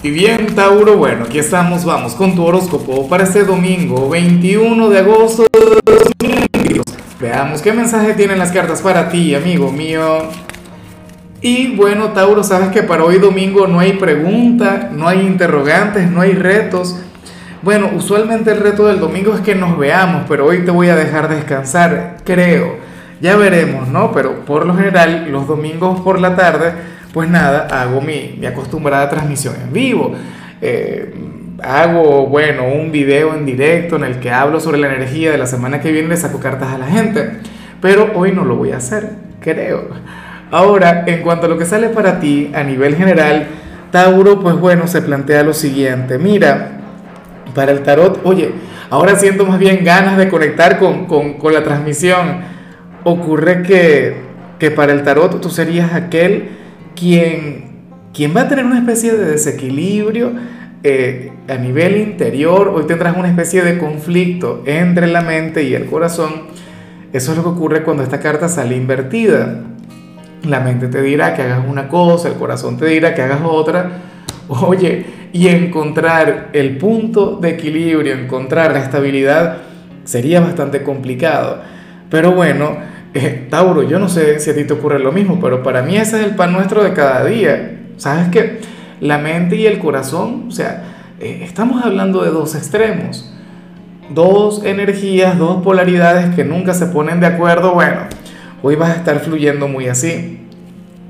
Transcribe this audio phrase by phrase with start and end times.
[0.00, 4.98] Y bien, Tauro, bueno, aquí estamos, vamos con tu horóscopo para este domingo 21 de
[5.00, 6.84] agosto de 2022.
[7.18, 10.18] Veamos qué mensaje tienen las cartas para ti, amigo mío.
[11.40, 16.20] Y bueno, Tauro, sabes que para hoy domingo no hay pregunta, no hay interrogantes, no
[16.20, 17.00] hay retos.
[17.62, 20.94] Bueno, usualmente el reto del domingo es que nos veamos, pero hoy te voy a
[20.94, 22.76] dejar descansar, creo.
[23.20, 24.12] Ya veremos, ¿no?
[24.12, 29.54] Pero por lo general, los domingos por la tarde pues nada, hago mi, acostumbrada transmisión
[29.62, 30.14] en vivo.
[30.60, 31.14] Eh,
[31.62, 35.46] hago, bueno, un video en directo en el que hablo sobre la energía de la
[35.46, 37.30] semana que viene, le saco cartas a la gente.
[37.80, 39.10] Pero hoy no lo voy a hacer,
[39.40, 39.88] creo.
[40.50, 43.46] Ahora, en cuanto a lo que sale para ti a nivel general,
[43.90, 46.18] Tauro, pues bueno, se plantea lo siguiente.
[46.18, 46.72] Mira,
[47.54, 48.52] para el tarot, oye,
[48.90, 52.40] ahora siento más bien ganas de conectar con, con, con la transmisión.
[53.04, 54.16] Ocurre que,
[54.58, 56.57] que para el tarot tú serías aquel
[56.98, 57.64] quien,
[58.12, 60.32] quien va a tener una especie de desequilibrio
[60.82, 65.86] eh, a nivel interior, hoy tendrás una especie de conflicto entre la mente y el
[65.86, 66.48] corazón.
[67.12, 69.64] Eso es lo que ocurre cuando esta carta sale invertida.
[70.44, 73.90] La mente te dirá que hagas una cosa, el corazón te dirá que hagas otra.
[74.48, 79.58] Oye, y encontrar el punto de equilibrio, encontrar la estabilidad,
[80.04, 81.60] sería bastante complicado.
[82.10, 82.78] Pero bueno,
[83.14, 85.96] eh, Tauro, yo no sé si a ti te ocurre lo mismo, pero para mí
[85.96, 87.80] ese es el pan nuestro de cada día.
[87.96, 88.60] ¿Sabes qué?
[89.00, 90.84] La mente y el corazón, o sea,
[91.20, 93.32] eh, estamos hablando de dos extremos,
[94.10, 97.72] dos energías, dos polaridades que nunca se ponen de acuerdo.
[97.72, 98.02] Bueno,
[98.62, 100.46] hoy vas a estar fluyendo muy así.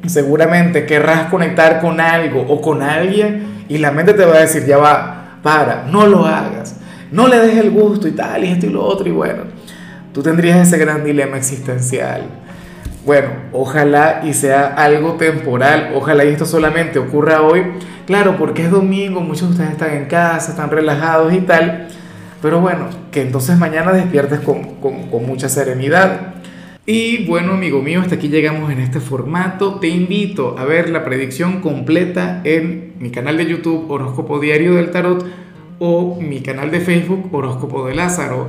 [0.07, 4.65] Seguramente querrás conectar con algo o con alguien y la mente te va a decir,
[4.65, 6.77] ya va, para, no lo hagas,
[7.11, 9.59] no le des el gusto y tal, y esto y lo otro, y bueno
[10.19, 12.23] tú tendrías ese gran dilema existencial.
[13.07, 17.63] Bueno, ojalá y sea algo temporal, ojalá y esto solamente ocurra hoy.
[18.05, 21.87] Claro, porque es domingo, muchos de ustedes están en casa, están relajados y tal.
[22.43, 26.35] Pero bueno, que entonces mañana despiertes con, con, mucha serenidad.
[26.85, 29.79] Y bueno, amigo mío, hasta aquí llegamos en este formato.
[29.79, 34.91] Te invito a ver la predicción completa en mi canal de YouTube Horóscopo Diario del
[34.91, 35.25] Tarot
[35.79, 38.49] o mi canal de Facebook Horóscopo de Lázaro.